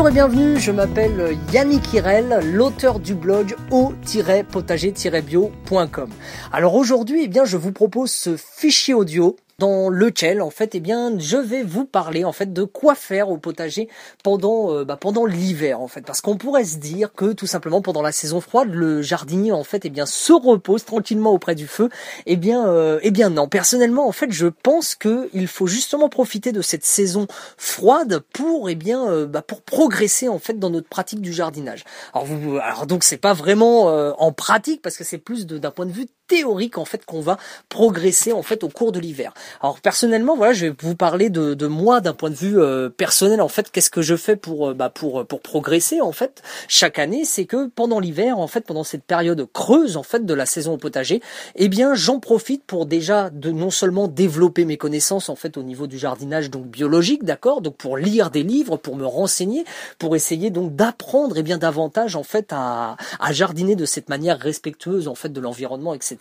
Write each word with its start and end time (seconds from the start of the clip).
Bonjour 0.00 0.12
et 0.12 0.14
bienvenue, 0.14 0.58
je 0.58 0.72
m'appelle 0.72 1.36
Yannick 1.52 1.92
Irel, 1.92 2.40
l'auteur 2.54 3.00
du 3.00 3.14
blog 3.14 3.54
au-potager-bio.com. 3.70 6.10
Alors 6.54 6.74
aujourd'hui, 6.74 7.24
eh 7.24 7.28
bien, 7.28 7.44
je 7.44 7.58
vous 7.58 7.72
propose 7.72 8.10
ce 8.10 8.38
fichier 8.38 8.94
audio 8.94 9.36
dans 9.60 9.90
lequel 9.90 10.40
en 10.40 10.48
fait 10.48 10.74
eh 10.74 10.80
bien 10.80 11.12
je 11.18 11.36
vais 11.36 11.62
vous 11.62 11.84
parler 11.84 12.24
en 12.24 12.32
fait 12.32 12.52
de 12.52 12.64
quoi 12.64 12.94
faire 12.94 13.28
au 13.28 13.36
potager 13.36 13.88
pendant 14.24 14.74
euh, 14.74 14.84
bah, 14.84 14.96
pendant 14.96 15.26
l'hiver 15.26 15.80
en 15.80 15.86
fait. 15.86 16.00
Parce 16.00 16.22
qu'on 16.22 16.38
pourrait 16.38 16.64
se 16.64 16.78
dire 16.78 17.12
que 17.12 17.32
tout 17.32 17.46
simplement 17.46 17.82
pendant 17.82 18.00
la 18.00 18.10
saison 18.10 18.40
froide 18.40 18.70
le 18.72 19.02
jardinier 19.02 19.52
en 19.52 19.62
fait 19.62 19.84
eh 19.84 19.90
bien 19.90 20.06
se 20.06 20.32
repose 20.32 20.86
tranquillement 20.86 21.32
auprès 21.32 21.54
du 21.54 21.66
feu. 21.66 21.90
Eh 22.24 22.36
bien 22.36 22.66
euh, 22.66 22.98
eh 23.02 23.10
bien 23.10 23.28
non. 23.28 23.48
Personnellement 23.48 24.08
en 24.08 24.12
fait 24.12 24.32
je 24.32 24.46
pense 24.46 24.94
que 24.94 25.28
il 25.34 25.46
faut 25.46 25.66
justement 25.66 26.08
profiter 26.08 26.52
de 26.52 26.62
cette 26.62 26.84
saison 26.84 27.26
froide 27.58 28.22
pour 28.32 28.70
eh 28.70 28.74
bien 28.74 29.06
euh, 29.10 29.26
bah, 29.26 29.42
pour 29.42 29.60
progresser 29.60 30.28
en 30.28 30.38
fait 30.38 30.58
dans 30.58 30.70
notre 30.70 30.88
pratique 30.88 31.20
du 31.20 31.34
jardinage. 31.34 31.84
Alors 32.14 32.24
vous 32.24 32.56
alors 32.56 32.86
donc 32.86 33.04
c'est 33.04 33.18
pas 33.18 33.34
vraiment 33.34 33.88
en 34.18 34.32
pratique 34.32 34.80
parce 34.80 34.96
que 34.96 35.04
c'est 35.04 35.18
plus 35.18 35.46
d'un 35.46 35.70
point 35.70 35.84
de 35.84 35.92
vue 35.92 36.06
théorique 36.30 36.78
en 36.78 36.84
fait 36.84 37.04
qu'on 37.04 37.20
va 37.20 37.38
progresser 37.68 38.32
en 38.32 38.42
fait 38.42 38.62
au 38.62 38.68
cours 38.68 38.92
de 38.92 39.00
l'hiver. 39.00 39.34
Alors 39.60 39.80
personnellement, 39.80 40.36
voilà, 40.36 40.52
je 40.52 40.66
vais 40.66 40.74
vous 40.80 40.94
parler 40.94 41.28
de, 41.28 41.54
de 41.54 41.66
moi 41.66 42.00
d'un 42.00 42.14
point 42.14 42.30
de 42.30 42.36
vue 42.36 42.60
euh, 42.60 42.88
personnel 42.88 43.40
en 43.40 43.48
fait. 43.48 43.70
Qu'est-ce 43.70 43.90
que 43.90 44.00
je 44.00 44.14
fais 44.14 44.36
pour 44.36 44.68
euh, 44.68 44.74
bah, 44.74 44.90
pour 44.90 45.26
pour 45.26 45.40
progresser 45.40 46.00
en 46.00 46.12
fait 46.12 46.42
chaque 46.68 47.00
année, 47.00 47.24
c'est 47.24 47.46
que 47.46 47.66
pendant 47.66 47.98
l'hiver 47.98 48.38
en 48.38 48.46
fait, 48.46 48.60
pendant 48.60 48.84
cette 48.84 49.02
période 49.02 49.44
creuse 49.52 49.96
en 49.96 50.04
fait 50.04 50.24
de 50.24 50.34
la 50.34 50.46
saison 50.46 50.74
au 50.74 50.76
potager, 50.76 51.20
eh 51.56 51.68
bien 51.68 51.94
j'en 51.94 52.20
profite 52.20 52.64
pour 52.64 52.86
déjà 52.86 53.28
de 53.30 53.50
non 53.50 53.70
seulement 53.70 54.06
développer 54.06 54.64
mes 54.64 54.76
connaissances 54.76 55.28
en 55.28 55.36
fait 55.36 55.56
au 55.56 55.64
niveau 55.64 55.88
du 55.88 55.98
jardinage 55.98 56.48
donc 56.48 56.66
biologique, 56.66 57.24
d'accord, 57.24 57.60
donc 57.60 57.76
pour 57.76 57.96
lire 57.96 58.30
des 58.30 58.44
livres, 58.44 58.76
pour 58.76 58.94
me 58.94 59.04
renseigner, 59.04 59.64
pour 59.98 60.14
essayer 60.14 60.50
donc 60.50 60.76
d'apprendre 60.76 61.36
et 61.36 61.40
eh 61.40 61.42
bien 61.42 61.58
davantage 61.58 62.14
en 62.14 62.22
fait 62.22 62.52
à, 62.52 62.96
à 63.18 63.32
jardiner 63.32 63.74
de 63.74 63.84
cette 63.84 64.08
manière 64.08 64.38
respectueuse 64.38 65.08
en 65.08 65.16
fait 65.16 65.32
de 65.32 65.40
l'environnement, 65.40 65.92
etc. 65.92 66.19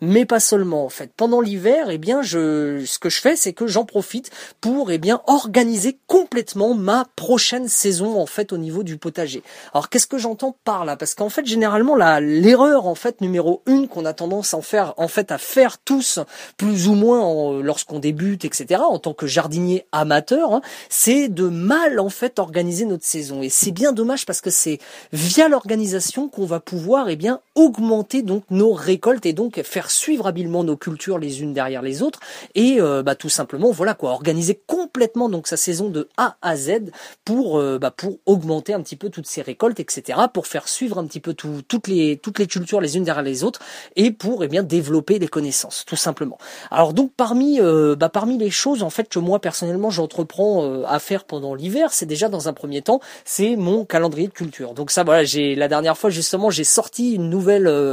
Mais 0.00 0.24
pas 0.24 0.40
seulement 0.40 0.84
en 0.84 0.88
fait. 0.88 1.10
Pendant 1.16 1.40
l'hiver, 1.40 1.88
eh 1.90 1.98
bien, 1.98 2.22
ce 2.22 2.98
que 2.98 3.10
je 3.10 3.20
fais, 3.20 3.36
c'est 3.36 3.52
que 3.52 3.66
j'en 3.66 3.84
profite 3.84 4.30
pour 4.60 4.90
eh 4.90 4.98
bien 4.98 5.20
organiser 5.26 5.98
complètement 6.06 6.74
ma 6.74 7.06
prochaine 7.16 7.68
saison 7.68 8.20
en 8.20 8.26
fait 8.26 8.52
au 8.52 8.58
niveau 8.58 8.82
du 8.82 8.96
potager. 8.96 9.42
Alors 9.72 9.88
qu'est-ce 9.88 10.06
que 10.06 10.18
j'entends 10.18 10.56
par 10.64 10.84
là? 10.84 10.96
Parce 10.96 11.14
qu'en 11.14 11.28
fait, 11.28 11.46
généralement, 11.46 11.94
la 11.96 12.20
l'erreur 12.20 12.86
en 12.86 12.94
fait 12.94 13.20
numéro 13.20 13.62
une 13.66 13.88
qu'on 13.88 14.04
a 14.04 14.12
tendance 14.12 14.54
à 14.54 14.60
faire 14.62 14.94
en 14.96 15.08
fait 15.08 15.32
à 15.32 15.38
faire 15.38 15.78
tous 15.78 16.18
plus 16.56 16.88
ou 16.88 16.94
moins 16.94 17.60
lorsqu'on 17.60 17.98
débute, 17.98 18.44
etc. 18.44 18.80
En 18.82 18.98
tant 18.98 19.14
que 19.14 19.26
jardinier 19.26 19.86
amateur, 19.92 20.52
hein, 20.52 20.62
c'est 20.88 21.28
de 21.28 21.48
mal 21.48 22.00
en 22.00 22.08
fait 22.08 22.38
organiser 22.38 22.84
notre 22.84 23.04
saison. 23.04 23.42
Et 23.42 23.48
c'est 23.48 23.72
bien 23.72 23.92
dommage 23.92 24.26
parce 24.26 24.40
que 24.40 24.50
c'est 24.50 24.78
via 25.12 25.48
l'organisation 25.48 26.28
qu'on 26.28 26.46
va 26.46 26.60
pouvoir 26.60 27.08
eh 27.08 27.16
bien 27.16 27.40
augmenter 27.56 28.22
donc 28.22 28.44
nos 28.50 28.72
récoltes 28.72 29.26
et 29.26 29.32
donc 29.32 29.60
faire 29.62 29.90
suivre 29.90 30.26
habilement 30.26 30.62
nos 30.62 30.76
cultures 30.76 31.18
les 31.18 31.42
unes 31.42 31.54
derrière 31.54 31.82
les 31.82 32.02
autres. 32.02 32.20
Et 32.54 32.76
euh, 32.80 33.02
bah, 33.02 33.14
tout 33.14 33.30
simplement 33.30 33.70
voilà 33.72 33.94
quoi 33.94 34.10
organiser 34.10 34.60
complètement 34.66 35.28
donc 35.28 35.48
sa 35.48 35.56
saison 35.56 35.88
de 35.88 36.08
A 36.18 36.36
à 36.42 36.56
Z 36.56 36.92
pour 37.24 37.58
euh, 37.58 37.78
bah, 37.78 37.90
pour 37.90 38.18
augmenter 38.26 38.74
un 38.74 38.82
petit 38.82 38.94
peu 38.94 39.08
toutes 39.08 39.26
ces 39.26 39.42
récoltes 39.42 39.80
etc 39.80 40.20
pour 40.32 40.46
faire 40.46 40.68
suivre 40.68 40.98
un 40.98 41.06
petit 41.06 41.20
peu 41.20 41.34
toutes 41.34 41.88
les 41.88 42.18
toutes 42.18 42.38
les 42.38 42.46
cultures 42.46 42.80
les 42.80 42.96
unes 42.96 43.04
derrière 43.04 43.24
les 43.24 43.42
autres 43.42 43.60
et 43.96 44.10
pour 44.10 44.44
eh 44.44 44.48
bien 44.48 44.62
développer 44.62 45.18
des 45.18 45.28
connaissances 45.28 45.84
tout 45.86 45.96
simplement. 45.96 46.38
Alors 46.70 46.92
donc 46.92 47.12
parmi 47.16 47.58
euh, 47.60 47.96
bah, 47.96 48.10
parmi 48.10 48.36
les 48.36 48.50
choses 48.50 48.82
en 48.82 48.90
fait 48.90 49.08
que 49.08 49.18
moi 49.18 49.40
personnellement 49.40 49.90
j'entreprends 49.90 50.84
à 50.84 50.98
faire 50.98 51.24
pendant 51.24 51.54
l'hiver 51.54 51.92
c'est 51.92 52.06
déjà 52.06 52.28
dans 52.28 52.48
un 52.48 52.52
premier 52.52 52.82
temps 52.82 53.00
c'est 53.24 53.56
mon 53.56 53.86
calendrier 53.86 54.28
de 54.28 54.32
culture. 54.32 54.74
Donc 54.74 54.90
ça 54.90 55.04
voilà 55.04 55.24
j'ai 55.24 55.54
la 55.54 55.68
dernière 55.68 55.96
fois 55.96 56.10
justement 56.10 56.50
j'ai 56.50 56.64
sorti 56.64 57.14
une 57.14 57.30
nouvelle 57.30 57.45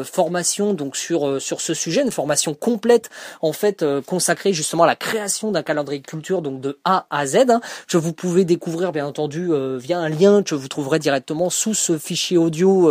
formation 0.04 0.74
donc 0.74 0.96
sur 0.96 1.28
euh, 1.28 1.40
sur 1.40 1.62
ce 1.62 1.74
sujet, 1.74 2.02
une 2.02 2.12
formation 2.12 2.54
complète 2.54 3.10
en 3.42 3.54
fait 3.54 3.84
euh, 3.84 4.02
consacrée 4.02 4.54
justement 4.54 4.84
à 4.84 4.88
la 4.88 4.96
création 4.96 5.52
d'un 5.52 5.64
calendrier 5.64 6.02
culture 6.02 6.42
donc 6.42 6.62
de 6.62 6.80
A 6.86 7.06
à 7.10 7.26
Z 7.26 7.50
hein, 7.50 7.62
que 7.88 7.98
vous 7.98 8.14
pouvez 8.14 8.46
découvrir 8.46 8.92
bien 8.92 9.06
entendu 9.06 9.50
euh, 9.52 9.78
via 9.78 10.00
un 10.00 10.10
lien 10.10 10.44
que 10.44 10.56
vous 10.56 10.68
trouverez 10.68 11.00
directement 11.00 11.50
sous 11.50 11.74
ce 11.74 11.98
fichier 11.98 12.38
audio 12.38 12.84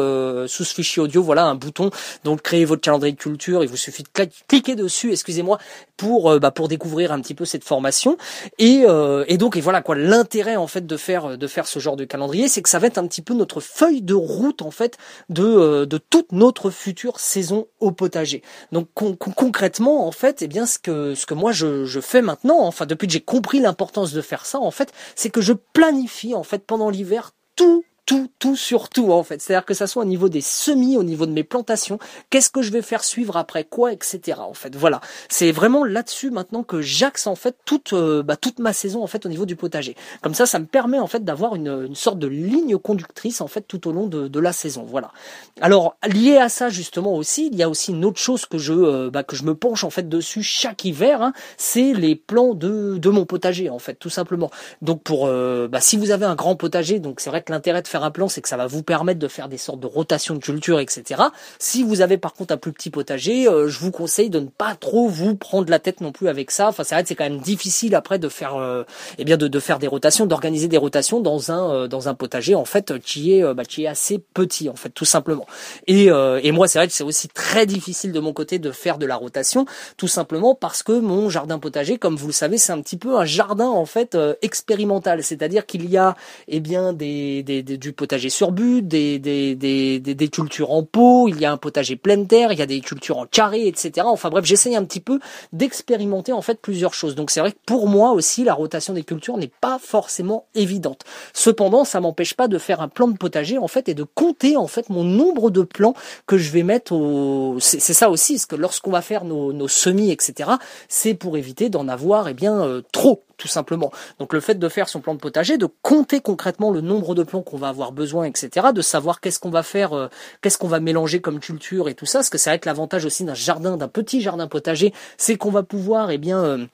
sous 0.46 0.64
ce 0.64 0.74
fichier 0.74 1.02
audio. 1.02 1.22
Voilà 1.22 1.44
un 1.44 1.54
bouton 1.54 1.90
donc 2.24 2.42
créer 2.42 2.64
votre 2.64 2.82
calendrier 2.82 3.14
culture 3.14 3.62
il 3.62 3.68
vous 3.68 3.76
suffit 3.76 4.02
de 4.02 4.28
cliquer 4.48 4.74
dessus 4.74 5.12
excusez-moi 5.12 5.58
pour 5.96 6.38
bah, 6.40 6.50
pour 6.50 6.68
découvrir 6.68 7.12
un 7.12 7.20
petit 7.20 7.34
peu 7.34 7.44
cette 7.44 7.64
formation. 7.64 8.16
Et 8.58 8.84
et 9.26 9.38
donc 9.38 9.56
et 9.56 9.60
voilà 9.60 9.82
quoi 9.82 9.96
l'intérêt 9.96 10.56
en 10.56 10.66
fait 10.66 10.86
de 10.86 10.96
faire 10.96 11.38
de 11.38 11.46
faire 11.46 11.66
ce 11.66 11.78
genre 11.78 11.96
de 11.96 12.04
calendrier 12.04 12.48
c'est 12.48 12.62
que 12.62 12.68
ça 12.68 12.78
va 12.78 12.86
être 12.86 12.98
un 12.98 13.06
petit 13.06 13.22
peu 13.22 13.34
notre 13.34 13.60
feuille 13.60 14.02
de 14.02 14.14
route 14.14 14.62
en 14.62 14.70
fait 14.70 14.98
de 15.28 15.84
de 15.84 15.98
toute 15.98 16.32
notre 16.32 16.51
future 16.70 17.20
saison 17.20 17.66
au 17.80 17.92
potager. 17.92 18.42
Donc 18.72 18.88
concrètement, 18.94 20.06
en 20.06 20.12
fait, 20.12 20.42
eh 20.42 20.48
bien, 20.48 20.66
ce 20.66 20.78
que 20.78 21.14
ce 21.14 21.26
que 21.26 21.34
moi 21.34 21.52
je, 21.52 21.84
je 21.84 22.00
fais 22.00 22.22
maintenant, 22.22 22.60
enfin 22.60 22.86
depuis 22.86 23.06
que 23.06 23.12
j'ai 23.12 23.20
compris 23.20 23.60
l'importance 23.60 24.12
de 24.12 24.20
faire 24.20 24.46
ça, 24.46 24.58
en 24.58 24.70
fait, 24.70 24.92
c'est 25.14 25.30
que 25.30 25.40
je 25.40 25.52
planifie 25.52 26.34
en 26.34 26.42
fait 26.42 26.64
pendant 26.66 26.90
l'hiver 26.90 27.32
tout 27.56 27.84
tout, 28.06 28.30
tout 28.38 28.56
sur 28.56 28.88
tout 28.88 29.12
en 29.12 29.22
fait. 29.22 29.40
C'est-à-dire 29.40 29.64
que 29.64 29.74
ça 29.74 29.86
soit 29.86 30.02
au 30.02 30.06
niveau 30.06 30.28
des 30.28 30.40
semis, 30.40 30.96
au 30.96 31.02
niveau 31.02 31.26
de 31.26 31.32
mes 31.32 31.44
plantations, 31.44 31.98
qu'est-ce 32.30 32.50
que 32.50 32.62
je 32.62 32.72
vais 32.72 32.82
faire 32.82 33.04
suivre 33.04 33.36
après 33.36 33.64
quoi, 33.64 33.92
etc. 33.92 34.40
En 34.40 34.54
fait, 34.54 34.74
voilà. 34.74 35.00
C'est 35.28 35.52
vraiment 35.52 35.84
là-dessus 35.84 36.30
maintenant 36.30 36.62
que 36.62 36.80
j'axe 36.80 37.26
en 37.26 37.34
fait 37.36 37.56
toute, 37.64 37.92
euh, 37.92 38.22
bah, 38.22 38.36
toute 38.36 38.58
ma 38.58 38.72
saison 38.72 39.02
en 39.02 39.06
fait 39.06 39.24
au 39.26 39.28
niveau 39.28 39.46
du 39.46 39.56
potager. 39.56 39.96
Comme 40.20 40.34
ça, 40.34 40.46
ça 40.46 40.58
me 40.58 40.66
permet 40.66 40.98
en 40.98 41.06
fait 41.06 41.24
d'avoir 41.24 41.54
une, 41.54 41.86
une 41.86 41.94
sorte 41.94 42.18
de 42.18 42.26
ligne 42.26 42.76
conductrice 42.76 43.40
en 43.40 43.46
fait 43.46 43.62
tout 43.62 43.88
au 43.88 43.92
long 43.92 44.06
de, 44.06 44.28
de 44.28 44.40
la 44.40 44.52
saison. 44.52 44.84
Voilà. 44.84 45.12
Alors 45.60 45.96
lié 46.06 46.36
à 46.38 46.48
ça 46.48 46.68
justement 46.68 47.14
aussi, 47.14 47.48
il 47.52 47.56
y 47.56 47.62
a 47.62 47.68
aussi 47.68 47.92
une 47.92 48.04
autre 48.04 48.20
chose 48.20 48.46
que 48.46 48.58
je, 48.58 48.72
euh, 48.72 49.10
bah, 49.10 49.22
que 49.22 49.36
je 49.36 49.44
me 49.44 49.54
penche 49.54 49.84
en 49.84 49.90
fait 49.90 50.08
dessus 50.08 50.42
chaque 50.42 50.84
hiver, 50.84 51.22
hein, 51.22 51.32
c'est 51.56 51.92
les 51.92 52.16
plans 52.16 52.54
de, 52.54 52.96
de 52.98 53.10
mon 53.10 53.24
potager 53.26 53.70
en 53.70 53.78
fait, 53.78 53.94
tout 53.94 54.10
simplement. 54.10 54.50
Donc 54.80 55.02
pour, 55.02 55.26
euh, 55.26 55.68
bah, 55.68 55.80
si 55.80 55.96
vous 55.96 56.10
avez 56.10 56.26
un 56.26 56.34
grand 56.34 56.56
potager, 56.56 56.98
donc 56.98 57.20
c'est 57.20 57.30
vrai 57.30 57.42
que 57.42 57.52
l'intérêt 57.52 57.82
de 57.82 57.88
faire 57.92 58.04
un 58.04 58.10
plan, 58.10 58.28
c'est 58.28 58.40
que 58.40 58.48
ça 58.48 58.56
va 58.56 58.66
vous 58.66 58.82
permettre 58.82 59.20
de 59.20 59.28
faire 59.28 59.48
des 59.48 59.58
sortes 59.58 59.80
de 59.80 59.86
rotations 59.86 60.34
de 60.34 60.40
culture, 60.40 60.80
etc. 60.80 61.22
Si 61.58 61.82
vous 61.82 62.00
avez 62.00 62.16
par 62.16 62.32
contre 62.32 62.54
un 62.54 62.56
plus 62.56 62.72
petit 62.72 62.88
potager, 62.90 63.46
euh, 63.46 63.68
je 63.68 63.78
vous 63.78 63.90
conseille 63.90 64.30
de 64.30 64.40
ne 64.40 64.46
pas 64.46 64.74
trop 64.74 65.08
vous 65.08 65.36
prendre 65.36 65.70
la 65.70 65.78
tête 65.78 66.00
non 66.00 66.10
plus 66.10 66.28
avec 66.28 66.50
ça. 66.50 66.68
Enfin, 66.68 66.84
c'est 66.84 66.94
vrai 66.94 67.02
que 67.02 67.08
c'est 67.08 67.14
quand 67.14 67.28
même 67.28 67.40
difficile 67.40 67.94
après 67.94 68.18
de 68.18 68.28
faire, 68.28 68.56
euh, 68.56 68.84
eh 69.18 69.24
bien, 69.24 69.36
de, 69.36 69.46
de, 69.46 69.60
faire 69.60 69.78
des 69.78 69.88
rotations, 69.88 70.24
d'organiser 70.24 70.68
des 70.68 70.78
rotations 70.78 71.20
dans 71.20 71.52
un 71.52 71.70
euh, 71.70 71.88
dans 71.88 72.08
un 72.08 72.14
potager 72.14 72.54
en 72.54 72.64
fait 72.64 72.98
qui 72.98 73.34
est 73.34 73.54
bah, 73.54 73.64
qui 73.64 73.84
est 73.84 73.86
assez 73.86 74.18
petit 74.18 74.70
en 74.70 74.74
fait, 74.74 74.90
tout 74.90 75.04
simplement. 75.04 75.46
Et, 75.86 76.06
et 76.06 76.52
moi, 76.52 76.68
c'est 76.68 76.78
vrai 76.78 76.88
que 76.88 76.94
c'est 76.94 77.04
aussi 77.04 77.28
très 77.28 77.66
difficile 77.66 78.12
de 78.12 78.20
mon 78.20 78.32
côté 78.32 78.58
de 78.58 78.70
faire 78.70 78.96
de 78.98 79.06
la 79.06 79.16
rotation, 79.16 79.66
tout 79.96 80.08
simplement 80.08 80.54
parce 80.54 80.82
que 80.82 80.92
mon 80.92 81.28
jardin 81.28 81.58
potager, 81.58 81.98
comme 81.98 82.16
vous 82.16 82.28
le 82.28 82.32
savez, 82.32 82.56
c'est 82.56 82.72
un 82.72 82.80
petit 82.80 82.96
peu 82.96 83.18
un 83.18 83.24
jardin 83.24 83.68
en 83.68 83.84
fait 83.84 84.16
expérimental, 84.40 85.22
c'est-à-dire 85.22 85.66
qu'il 85.66 85.88
y 85.90 85.98
a 85.98 86.16
eh 86.48 86.60
bien 86.60 86.92
des, 86.92 87.42
des, 87.42 87.62
des 87.62 87.76
du 87.82 87.92
potager 87.92 88.30
sur 88.30 88.52
but, 88.52 88.86
des, 88.86 89.18
des, 89.18 89.56
des, 89.56 89.98
des, 89.98 90.28
cultures 90.28 90.70
en 90.70 90.84
pot, 90.84 91.26
il 91.28 91.40
y 91.40 91.44
a 91.44 91.52
un 91.52 91.56
potager 91.56 91.96
pleine 91.96 92.28
terre, 92.28 92.52
il 92.52 92.58
y 92.58 92.62
a 92.62 92.66
des 92.66 92.80
cultures 92.80 93.18
en 93.18 93.26
carré, 93.26 93.66
etc. 93.66 94.06
Enfin 94.06 94.30
bref, 94.30 94.44
j'essaye 94.44 94.76
un 94.76 94.84
petit 94.84 95.00
peu 95.00 95.18
d'expérimenter 95.52 96.32
en 96.32 96.42
fait 96.42 96.60
plusieurs 96.60 96.94
choses. 96.94 97.16
Donc 97.16 97.32
c'est 97.32 97.40
vrai 97.40 97.50
que 97.50 97.58
pour 97.66 97.88
moi 97.88 98.12
aussi, 98.12 98.44
la 98.44 98.54
rotation 98.54 98.94
des 98.94 99.02
cultures 99.02 99.36
n'est 99.36 99.50
pas 99.60 99.80
forcément 99.82 100.46
évidente. 100.54 101.02
Cependant, 101.32 101.84
ça 101.84 102.00
m'empêche 102.00 102.34
pas 102.34 102.46
de 102.46 102.56
faire 102.56 102.80
un 102.80 102.88
plan 102.88 103.08
de 103.08 103.16
potager 103.18 103.58
en 103.58 103.68
fait 103.68 103.88
et 103.88 103.94
de 103.94 104.04
compter 104.04 104.56
en 104.56 104.68
fait 104.68 104.88
mon 104.88 105.02
nombre 105.02 105.50
de 105.50 105.62
plants 105.62 105.94
que 106.26 106.38
je 106.38 106.50
vais 106.52 106.62
mettre 106.62 106.92
au. 106.92 107.56
C'est 107.58 107.80
ça 107.80 108.10
aussi, 108.10 108.34
parce 108.34 108.46
que 108.46 108.56
lorsqu'on 108.56 108.92
va 108.92 109.02
faire 109.02 109.24
nos, 109.24 109.52
nos 109.52 109.68
semis, 109.68 110.12
etc. 110.12 110.50
C'est 110.88 111.14
pour 111.14 111.36
éviter 111.36 111.68
d'en 111.68 111.88
avoir 111.88 112.28
eh 112.28 112.34
bien 112.34 112.62
euh, 112.62 112.82
trop 112.92 113.24
tout 113.42 113.48
simplement. 113.48 113.90
Donc 114.20 114.32
le 114.32 114.40
fait 114.40 114.54
de 114.54 114.68
faire 114.68 114.88
son 114.88 115.00
plan 115.00 115.14
de 115.14 115.18
potager, 115.18 115.58
de 115.58 115.66
compter 115.82 116.20
concrètement 116.20 116.70
le 116.70 116.80
nombre 116.80 117.16
de 117.16 117.24
plants 117.24 117.42
qu'on 117.42 117.56
va 117.56 117.68
avoir 117.68 117.90
besoin, 117.90 118.24
etc., 118.24 118.68
de 118.72 118.80
savoir 118.80 119.20
qu'est-ce 119.20 119.40
qu'on 119.40 119.50
va 119.50 119.64
faire, 119.64 119.94
euh, 119.94 120.06
qu'est-ce 120.42 120.58
qu'on 120.58 120.68
va 120.68 120.78
mélanger 120.78 121.20
comme 121.20 121.40
culture 121.40 121.88
et 121.88 121.94
tout 121.94 122.06
ça, 122.06 122.20
parce 122.20 122.30
que 122.30 122.38
c'est 122.38 122.50
vrai 122.50 122.60
que 122.60 122.68
l'avantage 122.68 123.04
aussi 123.04 123.24
d'un 123.24 123.34
jardin, 123.34 123.76
d'un 123.76 123.88
petit 123.88 124.20
jardin 124.20 124.46
potager, 124.46 124.94
c'est 125.16 125.36
qu'on 125.36 125.50
va 125.50 125.64
pouvoir, 125.64 126.12
eh 126.12 126.18
bien, 126.18 126.38
euh, 126.44 126.66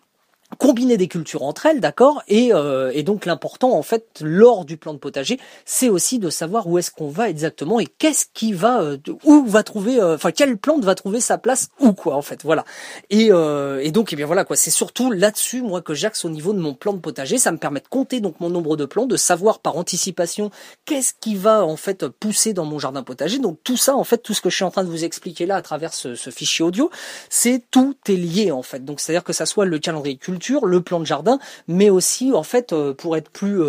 combiner 0.56 0.96
des 0.96 1.08
cultures 1.08 1.42
entre 1.42 1.66
elles, 1.66 1.80
d'accord 1.80 2.22
et, 2.26 2.54
euh, 2.54 2.90
et 2.94 3.02
donc 3.02 3.26
l'important 3.26 3.72
en 3.72 3.82
fait 3.82 4.06
lors 4.22 4.64
du 4.64 4.78
plan 4.78 4.94
de 4.94 4.98
potager, 4.98 5.38
c'est 5.66 5.90
aussi 5.90 6.18
de 6.18 6.30
savoir 6.30 6.66
où 6.66 6.78
est-ce 6.78 6.90
qu'on 6.90 7.08
va 7.08 7.28
exactement 7.28 7.78
et 7.80 7.86
qu'est-ce 7.86 8.24
qui 8.32 8.54
va 8.54 8.80
euh, 8.80 8.96
où 9.24 9.44
va 9.46 9.62
trouver 9.62 10.00
euh, 10.00 10.14
enfin 10.14 10.32
quelle 10.32 10.56
plante 10.56 10.84
va 10.84 10.94
trouver 10.94 11.20
sa 11.20 11.36
place 11.36 11.68
où 11.80 11.92
quoi 11.92 12.16
en 12.16 12.22
fait, 12.22 12.42
voilà. 12.44 12.64
Et, 13.10 13.28
euh, 13.30 13.80
et 13.82 13.90
donc 13.90 14.12
eh 14.12 14.16
bien 14.16 14.24
voilà 14.24 14.44
quoi, 14.44 14.56
c'est 14.56 14.70
surtout 14.70 15.10
là-dessus 15.10 15.60
moi 15.60 15.82
que 15.82 15.92
j'axe 15.92 16.24
au 16.24 16.30
niveau 16.30 16.54
de 16.54 16.58
mon 16.58 16.72
plan 16.72 16.94
de 16.94 16.98
potager, 16.98 17.36
ça 17.36 17.52
me 17.52 17.58
permet 17.58 17.80
de 17.80 17.88
compter 17.88 18.20
donc 18.20 18.40
mon 18.40 18.48
nombre 18.48 18.76
de 18.76 18.86
plants, 18.86 19.06
de 19.06 19.16
savoir 19.16 19.58
par 19.58 19.76
anticipation 19.76 20.50
qu'est-ce 20.86 21.12
qui 21.20 21.36
va 21.36 21.62
en 21.62 21.76
fait 21.76 22.08
pousser 22.08 22.54
dans 22.54 22.64
mon 22.64 22.78
jardin 22.78 23.02
potager. 23.02 23.38
Donc 23.38 23.58
tout 23.64 23.76
ça 23.76 23.94
en 23.94 24.04
fait 24.04 24.18
tout 24.18 24.32
ce 24.32 24.40
que 24.40 24.48
je 24.48 24.56
suis 24.56 24.64
en 24.64 24.70
train 24.70 24.84
de 24.84 24.90
vous 24.90 25.04
expliquer 25.04 25.44
là 25.44 25.56
à 25.56 25.62
travers 25.62 25.92
ce, 25.92 26.14
ce 26.14 26.30
fichier 26.30 26.64
audio, 26.64 26.90
c'est 27.28 27.62
tout 27.70 27.96
est 28.08 28.12
lié 28.12 28.50
en 28.50 28.62
fait. 28.62 28.82
Donc 28.82 29.00
c'est-à-dire 29.00 29.24
que 29.24 29.34
ça 29.34 29.44
soit 29.44 29.66
le 29.66 29.78
calendrier 29.78 30.16
culture 30.16 30.37
le 30.64 30.80
plan 30.80 31.00
de 31.00 31.06
jardin, 31.06 31.38
mais 31.66 31.90
aussi 31.90 32.32
en 32.32 32.42
fait 32.42 32.74
pour 32.96 33.16
être 33.16 33.30
plus, 33.30 33.60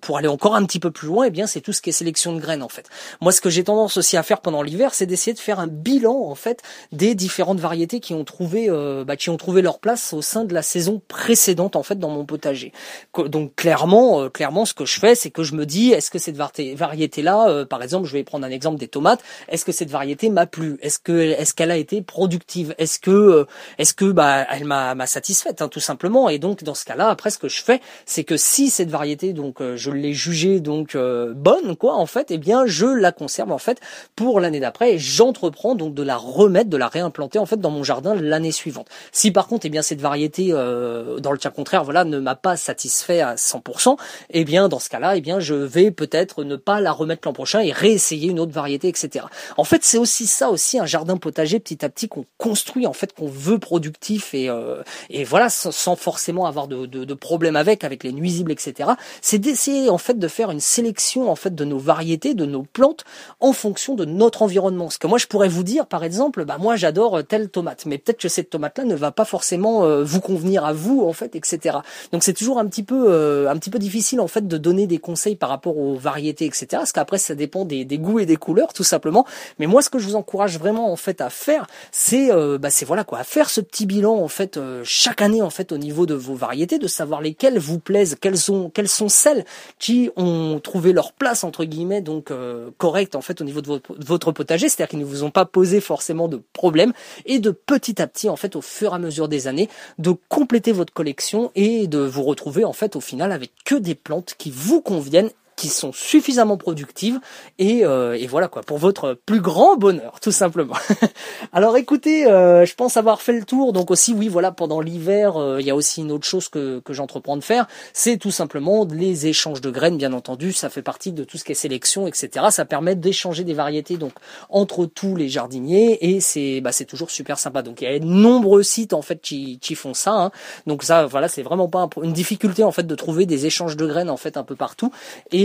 pour 0.00 0.18
aller 0.18 0.28
encore 0.28 0.54
un 0.54 0.64
petit 0.64 0.80
peu 0.80 0.90
plus 0.90 1.08
loin, 1.08 1.24
et 1.24 1.28
eh 1.28 1.30
bien 1.30 1.46
c'est 1.46 1.60
tout 1.60 1.72
ce 1.72 1.80
qui 1.82 1.90
est 1.90 1.92
sélection 1.92 2.34
de 2.34 2.40
graines 2.40 2.62
en 2.62 2.68
fait. 2.68 2.88
Moi, 3.20 3.32
ce 3.32 3.40
que 3.40 3.50
j'ai 3.50 3.64
tendance 3.64 3.96
aussi 3.96 4.16
à 4.16 4.22
faire 4.22 4.40
pendant 4.40 4.62
l'hiver, 4.62 4.94
c'est 4.94 5.06
d'essayer 5.06 5.34
de 5.34 5.38
faire 5.38 5.60
un 5.60 5.66
bilan 5.66 6.14
en 6.14 6.34
fait 6.34 6.62
des 6.92 7.14
différentes 7.14 7.60
variétés 7.60 8.00
qui 8.00 8.14
ont 8.14 8.24
trouvé, 8.24 8.68
bah, 9.06 9.16
qui 9.16 9.30
ont 9.30 9.36
trouvé 9.36 9.62
leur 9.62 9.78
place 9.78 10.12
au 10.12 10.22
sein 10.22 10.44
de 10.44 10.54
la 10.54 10.62
saison 10.62 11.00
précédente 11.08 11.76
en 11.76 11.82
fait 11.82 11.98
dans 11.98 12.10
mon 12.10 12.24
potager. 12.24 12.72
Donc 13.14 13.54
clairement, 13.56 14.28
clairement, 14.30 14.64
ce 14.64 14.74
que 14.74 14.84
je 14.84 14.98
fais, 14.98 15.14
c'est 15.14 15.30
que 15.30 15.42
je 15.42 15.54
me 15.54 15.66
dis, 15.66 15.92
est-ce 15.92 16.10
que 16.10 16.18
cette 16.18 16.36
variété-là, 16.36 17.64
par 17.66 17.82
exemple, 17.82 18.06
je 18.06 18.12
vais 18.12 18.24
prendre 18.24 18.46
un 18.46 18.50
exemple 18.50 18.78
des 18.78 18.88
tomates, 18.88 19.20
est-ce 19.48 19.64
que 19.64 19.72
cette 19.72 19.90
variété 19.90 20.30
m'a 20.30 20.46
plu? 20.46 20.78
Est-ce 20.82 20.98
que 20.98 21.12
est-ce 21.12 21.54
qu'elle 21.54 21.70
a 21.70 21.76
été 21.76 22.02
productive? 22.02 22.74
Est-ce 22.78 22.98
que 22.98 23.10
euh, 23.10 23.44
est-ce 23.78 23.94
que 23.94 24.10
bah 24.10 24.46
elle 24.50 24.64
m'a 24.64 24.94
m'a 24.94 25.06
satisfaite 25.06 25.62
hein, 25.62 25.68
tout 25.68 25.80
simplement? 25.80 26.05
Et 26.30 26.38
donc 26.38 26.62
dans 26.62 26.74
ce 26.74 26.84
cas-là, 26.84 27.08
après 27.08 27.30
ce 27.30 27.38
que 27.38 27.48
je 27.48 27.62
fais, 27.62 27.80
c'est 28.04 28.24
que 28.24 28.36
si 28.36 28.70
cette 28.70 28.90
variété 28.90 29.32
donc 29.32 29.60
euh, 29.60 29.76
je 29.76 29.90
l'ai 29.90 30.12
jugée 30.12 30.60
donc 30.60 30.94
euh, 30.94 31.32
bonne 31.34 31.76
quoi 31.76 31.94
en 31.94 32.06
fait, 32.06 32.30
eh 32.30 32.38
bien 32.38 32.64
je 32.66 32.86
la 32.86 33.12
conserve 33.12 33.50
en 33.52 33.58
fait 33.58 33.80
pour 34.14 34.40
l'année 34.40 34.60
d'après 34.60 34.94
et 34.94 34.98
j'entreprends 34.98 35.74
donc 35.74 35.94
de 35.94 36.02
la 36.02 36.16
remettre, 36.16 36.70
de 36.70 36.76
la 36.76 36.88
réimplanter 36.88 37.38
en 37.38 37.46
fait 37.46 37.60
dans 37.60 37.70
mon 37.70 37.82
jardin 37.82 38.14
l'année 38.14 38.52
suivante. 38.52 38.88
Si 39.10 39.30
par 39.32 39.48
contre 39.48 39.66
eh 39.66 39.68
bien 39.68 39.82
cette 39.82 40.00
variété 40.00 40.50
dans 40.50 41.32
le 41.32 41.38
cas 41.38 41.50
contraire 41.50 41.84
voilà 41.84 42.04
ne 42.04 42.18
m'a 42.18 42.34
pas 42.34 42.56
satisfait 42.56 43.20
à 43.20 43.34
100%, 43.34 43.96
eh 44.30 44.44
bien 44.44 44.68
dans 44.68 44.78
ce 44.78 44.88
cas-là 44.88 45.16
eh 45.16 45.20
bien 45.20 45.40
je 45.40 45.54
vais 45.54 45.90
peut-être 45.90 46.44
ne 46.44 46.56
pas 46.56 46.80
la 46.80 46.92
remettre 46.92 47.26
l'an 47.26 47.32
prochain 47.32 47.60
et 47.60 47.72
réessayer 47.72 48.30
une 48.30 48.40
autre 48.40 48.52
variété 48.52 48.88
etc. 48.88 49.26
En 49.56 49.64
fait 49.64 49.84
c'est 49.84 49.98
aussi 49.98 50.26
ça 50.26 50.50
aussi 50.50 50.78
un 50.78 50.86
jardin 50.86 51.16
potager 51.16 51.58
petit 51.58 51.84
à 51.84 51.88
petit 51.88 52.08
qu'on 52.08 52.24
construit 52.38 52.86
en 52.86 52.92
fait 52.92 53.12
qu'on 53.12 53.26
veut 53.26 53.58
productif 53.58 54.34
et 54.34 54.48
euh, 54.48 54.82
et 55.10 55.24
voilà 55.24 55.48
sans, 55.48 55.95
forcément 55.96 56.46
avoir 56.46 56.68
de, 56.68 56.86
de, 56.86 57.56
avec 57.56 57.84
avec 57.84 58.04
les 58.04 58.12
nuisibles 58.12 58.52
etc. 58.52 58.90
C'est 59.20 59.38
d'essayer 59.38 59.90
en 59.90 59.98
fait 59.98 60.18
de 60.18 60.28
faire 60.28 60.50
une 60.50 60.60
sélection 60.60 61.30
en 61.30 61.36
fait 61.36 61.54
de 61.54 61.64
nos 61.64 61.78
variétés 61.78 62.34
de 62.34 62.46
nos 62.46 62.62
plantes 62.62 63.04
en 63.40 63.52
fonction 63.52 63.94
de 63.94 64.04
notre 64.04 64.42
environnement. 64.42 64.84
Parce 64.84 64.98
que 64.98 65.06
moi 65.06 65.18
je 65.18 65.26
pourrais 65.26 65.48
vous 65.48 65.62
dire 65.62 65.86
par 65.86 66.04
exemple 66.04 66.44
bah 66.44 66.58
moi 66.58 66.76
j'adore 66.76 67.24
telle 67.24 67.48
tomate 67.48 67.86
mais 67.86 67.98
peut-être 67.98 68.20
que 68.20 68.28
cette 68.28 68.50
tomate 68.50 68.78
là 68.78 68.84
ne 68.84 68.94
va 68.94 69.10
pas 69.10 69.24
forcément 69.24 69.84
euh, 69.84 70.04
vous 70.04 70.20
convenir 70.20 70.64
à 70.64 70.72
vous 70.72 71.04
en 71.06 71.12
fait 71.12 71.36
etc. 71.36 71.78
Donc 72.12 72.22
c'est 72.22 72.34
toujours 72.34 72.58
un 72.58 72.66
petit 72.66 72.82
peu 72.82 73.06
euh, 73.08 73.50
un 73.50 73.56
petit 73.56 73.70
peu 73.70 73.78
difficile 73.78 74.20
en 74.20 74.28
fait 74.28 74.46
de 74.46 74.58
donner 74.58 74.86
des 74.86 74.98
conseils 74.98 75.36
par 75.36 75.48
rapport 75.48 75.76
aux 75.78 75.94
variétés 75.94 76.46
etc. 76.46 76.66
Parce 76.72 76.92
qu'après 76.92 77.18
ça 77.18 77.34
dépend 77.34 77.64
des, 77.64 77.84
des 77.84 77.98
goûts 77.98 78.18
et 78.18 78.26
des 78.26 78.36
couleurs 78.36 78.72
tout 78.72 78.84
simplement. 78.84 79.26
Mais 79.58 79.66
moi 79.66 79.82
ce 79.82 79.90
que 79.90 79.98
je 79.98 80.06
vous 80.06 80.16
encourage 80.16 80.58
vraiment 80.58 80.92
en 80.92 80.96
fait 80.96 81.20
à 81.20 81.30
faire 81.30 81.66
c'est 81.92 82.30
euh, 82.32 82.58
bah, 82.58 82.70
c'est 82.70 82.84
voilà 82.84 83.04
quoi, 83.04 83.18
à 83.18 83.24
faire 83.24 83.50
ce 83.50 83.60
petit 83.60 83.86
bilan 83.86 84.16
en 84.16 84.28
fait 84.28 84.56
euh, 84.56 84.82
chaque 84.84 85.22
année 85.22 85.42
en 85.42 85.50
fait 85.50 85.72
au 85.72 85.78
niveau 85.78 85.85
de 86.06 86.14
vos 86.14 86.34
variétés, 86.34 86.78
de 86.78 86.86
savoir 86.86 87.20
lesquelles 87.20 87.58
vous 87.58 87.78
plaisent, 87.78 88.16
quelles 88.20 88.38
sont 88.38 88.70
quelles 88.70 88.88
sont 88.88 89.08
celles 89.08 89.44
qui 89.78 90.10
ont 90.16 90.60
trouvé 90.62 90.92
leur 90.92 91.12
place 91.12 91.44
entre 91.44 91.64
guillemets 91.64 92.00
donc 92.00 92.30
euh, 92.30 92.70
correcte 92.78 93.14
en 93.14 93.20
fait 93.20 93.40
au 93.40 93.44
niveau 93.44 93.60
de 93.60 93.66
votre, 93.66 93.94
votre 93.98 94.32
potager, 94.32 94.68
c'est-à-dire 94.68 94.88
qu'ils 94.90 94.98
ne 94.98 95.04
vous 95.04 95.24
ont 95.24 95.30
pas 95.30 95.44
posé 95.44 95.80
forcément 95.80 96.28
de 96.28 96.40
problème 96.52 96.92
et 97.24 97.38
de 97.38 97.50
petit 97.50 98.00
à 98.00 98.06
petit 98.06 98.28
en 98.28 98.36
fait 98.36 98.56
au 98.56 98.60
fur 98.60 98.92
et 98.92 98.96
à 98.96 98.98
mesure 98.98 99.28
des 99.28 99.48
années 99.48 99.68
de 99.98 100.14
compléter 100.28 100.72
votre 100.72 100.92
collection 100.92 101.50
et 101.54 101.86
de 101.86 101.98
vous 101.98 102.22
retrouver 102.22 102.64
en 102.64 102.72
fait 102.72 102.96
au 102.96 103.00
final 103.00 103.32
avec 103.32 103.52
que 103.64 103.74
des 103.74 103.94
plantes 103.94 104.34
qui 104.38 104.50
vous 104.50 104.80
conviennent 104.80 105.30
qui 105.56 105.68
sont 105.68 105.90
suffisamment 105.92 106.58
productives 106.58 107.18
et, 107.58 107.84
euh, 107.84 108.12
et 108.12 108.26
voilà 108.26 108.48
quoi 108.48 108.62
pour 108.62 108.76
votre 108.76 109.14
plus 109.14 109.40
grand 109.40 109.76
bonheur 109.76 110.20
tout 110.20 110.30
simplement. 110.30 110.74
Alors 111.52 111.78
écoutez, 111.78 112.26
euh, 112.26 112.66
je 112.66 112.74
pense 112.74 112.98
avoir 112.98 113.22
fait 113.22 113.32
le 113.32 113.44
tour. 113.44 113.72
Donc 113.72 113.90
aussi 113.90 114.12
oui 114.12 114.28
voilà 114.28 114.52
pendant 114.52 114.80
l'hiver 114.80 115.38
euh, 115.38 115.58
il 115.58 115.66
y 115.66 115.70
a 115.70 115.74
aussi 115.74 116.02
une 116.02 116.12
autre 116.12 116.26
chose 116.26 116.48
que, 116.48 116.80
que 116.80 116.92
j'entreprends 116.92 117.38
de 117.38 117.42
faire, 117.42 117.66
c'est 117.94 118.18
tout 118.18 118.30
simplement 118.30 118.86
les 118.90 119.26
échanges 119.26 119.62
de 119.62 119.70
graines 119.70 119.96
bien 119.96 120.12
entendu. 120.12 120.52
Ça 120.52 120.68
fait 120.68 120.82
partie 120.82 121.12
de 121.12 121.24
tout 121.24 121.38
ce 121.38 121.44
qui 121.44 121.52
est 121.52 121.56
sélection 121.56 122.06
etc. 122.06 122.46
Ça 122.50 122.66
permet 122.66 122.94
d'échanger 122.94 123.42
des 123.42 123.54
variétés 123.54 123.96
donc 123.96 124.12
entre 124.50 124.84
tous 124.84 125.16
les 125.16 125.30
jardiniers 125.30 125.98
et 126.02 126.20
c'est 126.20 126.60
bah, 126.60 126.72
c'est 126.72 126.84
toujours 126.84 127.10
super 127.10 127.38
sympa. 127.38 127.62
Donc 127.62 127.80
il 127.80 127.84
y 127.84 127.94
a 127.94 127.98
de 127.98 128.04
nombreux 128.04 128.62
sites 128.62 128.92
en 128.92 129.02
fait 129.02 129.22
qui, 129.22 129.58
qui 129.60 129.74
font 129.74 129.94
ça. 129.94 130.12
Hein. 130.12 130.30
Donc 130.66 130.82
ça 130.82 131.06
voilà 131.06 131.28
c'est 131.28 131.42
vraiment 131.42 131.68
pas 131.68 131.88
une 132.02 132.12
difficulté 132.12 132.62
en 132.62 132.72
fait 132.72 132.86
de 132.86 132.94
trouver 132.94 133.24
des 133.24 133.46
échanges 133.46 133.78
de 133.78 133.86
graines 133.86 134.10
en 134.10 134.18
fait 134.18 134.36
un 134.36 134.44
peu 134.44 134.54
partout 134.54 134.90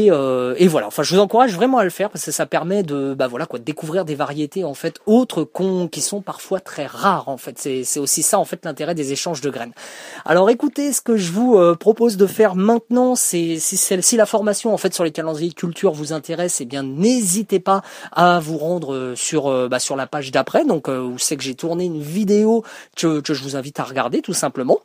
euh, 0.09 0.55
et, 0.57 0.67
voilà. 0.67 0.87
Enfin, 0.87 1.03
je 1.03 1.13
vous 1.13 1.21
encourage 1.21 1.53
vraiment 1.53 1.77
à 1.77 1.83
le 1.83 1.89
faire 1.89 2.09
parce 2.09 2.25
que 2.25 2.31
ça 2.31 2.45
permet 2.45 2.83
de, 2.83 3.13
bah 3.13 3.27
voilà 3.27 3.45
quoi, 3.45 3.59
de 3.59 3.63
découvrir 3.63 4.05
des 4.05 4.15
variétés 4.15 4.63
en 4.63 4.73
fait 4.73 4.99
autres 5.05 5.43
qu'on, 5.43 5.87
qui 5.87 6.01
sont 6.01 6.21
parfois 6.21 6.59
très 6.59 6.85
rares 6.85 7.29
en 7.29 7.37
fait. 7.37 7.59
C'est, 7.59 7.99
aussi 7.99 8.23
ça 8.23 8.39
en 8.39 8.45
fait 8.45 8.65
l'intérêt 8.65 8.95
des 8.95 9.11
échanges 9.11 9.41
de 9.41 9.49
graines. 9.49 9.73
Alors 10.25 10.49
écoutez, 10.49 10.93
ce 10.93 11.01
que 11.01 11.17
je 11.17 11.31
vous 11.31 11.57
euh, 11.57 11.75
propose 11.75 12.17
de 12.17 12.25
faire 12.25 12.55
maintenant, 12.55 13.15
c'est 13.15 13.57
si, 13.59 14.17
la 14.17 14.25
formation 14.25 14.73
en 14.73 14.77
fait 14.77 14.93
sur 14.93 15.03
les 15.03 15.11
calendriers 15.11 15.49
de 15.49 15.55
culture 15.55 15.91
vous 15.91 16.13
intéresse, 16.13 16.61
eh 16.61 16.65
bien 16.65 16.83
n'hésitez 16.83 17.59
pas 17.59 17.81
à 18.11 18.39
vous 18.39 18.57
rendre 18.57 18.93
euh, 18.93 19.15
sur 19.15 19.69
bah, 19.69 19.79
sur 19.79 19.95
la 19.95 20.07
page 20.07 20.31
d'après, 20.31 20.65
donc 20.65 20.87
où 20.87 21.17
c'est 21.17 21.37
que 21.37 21.43
j'ai 21.43 21.55
tourné 21.55 21.85
une 21.85 22.01
vidéo 22.01 22.63
que 22.95 23.21
je 23.27 23.43
vous 23.43 23.55
invite 23.55 23.79
à 23.79 23.83
regarder 23.83 24.21
tout 24.21 24.33
simplement. 24.33 24.79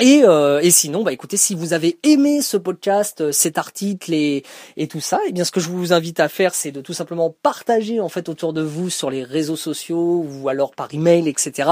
Et, 0.00 0.22
euh, 0.22 0.60
et 0.60 0.70
sinon, 0.70 1.02
bah 1.02 1.12
écoutez, 1.12 1.36
si 1.36 1.56
vous 1.56 1.72
avez 1.72 1.98
aimé 2.04 2.40
ce 2.40 2.56
podcast, 2.56 3.20
euh, 3.20 3.32
cet 3.32 3.58
article 3.58 4.14
et, 4.14 4.44
et 4.76 4.86
tout 4.86 5.00
ça, 5.00 5.16
et 5.24 5.30
eh 5.30 5.32
bien 5.32 5.42
ce 5.42 5.50
que 5.50 5.58
je 5.58 5.68
vous 5.70 5.92
invite 5.92 6.20
à 6.20 6.28
faire, 6.28 6.54
c'est 6.54 6.70
de 6.70 6.80
tout 6.80 6.92
simplement 6.92 7.34
partager 7.42 7.98
en 7.98 8.08
fait 8.08 8.28
autour 8.28 8.52
de 8.52 8.62
vous 8.62 8.90
sur 8.90 9.10
les 9.10 9.24
réseaux 9.24 9.56
sociaux 9.56 10.24
ou 10.24 10.48
alors 10.48 10.70
par 10.70 10.86
email, 10.94 11.28
etc. 11.28 11.70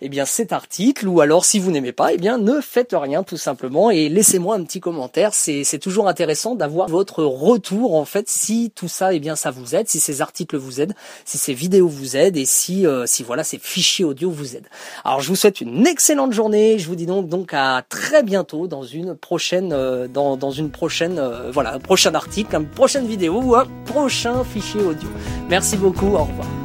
Et 0.00 0.06
eh 0.06 0.08
bien 0.08 0.24
cet 0.24 0.52
article, 0.52 1.06
ou 1.06 1.20
alors 1.20 1.44
si 1.44 1.60
vous 1.60 1.70
n'aimez 1.70 1.92
pas, 1.92 2.12
eh 2.12 2.16
bien 2.16 2.36
ne 2.36 2.60
faites 2.60 2.96
rien 2.98 3.22
tout 3.22 3.36
simplement 3.36 3.92
et 3.92 4.08
laissez-moi 4.08 4.56
un 4.56 4.64
petit 4.64 4.80
commentaire. 4.80 5.32
C'est 5.32 5.62
c'est 5.62 5.78
toujours 5.78 6.08
intéressant 6.08 6.56
d'avoir 6.56 6.88
votre 6.88 7.22
retour 7.22 7.94
en 7.94 8.04
fait 8.04 8.28
si 8.28 8.72
tout 8.74 8.88
ça, 8.88 9.14
et 9.14 9.20
bien 9.20 9.36
ça 9.36 9.52
vous 9.52 9.76
aide, 9.76 9.88
si 9.88 10.00
ces 10.00 10.20
articles 10.20 10.56
vous 10.56 10.80
aident, 10.80 10.94
si 11.24 11.38
ces 11.38 11.54
vidéos 11.54 11.86
vous 11.86 12.16
aident 12.16 12.38
et 12.38 12.44
si 12.44 12.88
euh, 12.88 13.06
si 13.06 13.22
voilà 13.22 13.44
ces 13.44 13.58
fichiers 13.58 14.04
audio 14.04 14.32
vous 14.32 14.56
aident. 14.56 14.68
Alors 15.04 15.20
je 15.20 15.28
vous 15.28 15.36
souhaite 15.36 15.60
une 15.60 15.86
excellente 15.86 16.32
journée. 16.32 16.80
Je 16.80 16.88
vous 16.88 16.96
dis 16.96 17.06
donc 17.06 17.28
donc 17.28 17.54
à 17.54 17.67
très 17.88 18.22
bientôt 18.22 18.66
dans 18.66 18.82
une 18.82 19.14
prochaine, 19.14 19.72
euh, 19.72 20.08
dans, 20.08 20.36
dans 20.36 20.50
une 20.50 20.70
prochaine, 20.70 21.18
euh, 21.18 21.50
voilà, 21.52 21.74
un 21.74 21.78
prochain 21.78 22.14
article, 22.14 22.56
une 22.56 22.66
prochaine 22.66 23.06
vidéo 23.06 23.40
ou 23.42 23.56
un 23.56 23.66
prochain 23.84 24.44
fichier 24.44 24.80
audio. 24.80 25.08
Merci 25.48 25.76
beaucoup, 25.76 26.14
au 26.14 26.24
revoir. 26.24 26.57